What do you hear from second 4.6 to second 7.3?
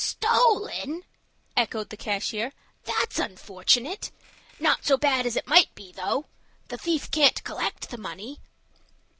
so bad as it might be, though. The thief